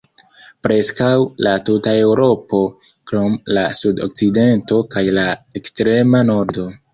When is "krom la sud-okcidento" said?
3.11-4.81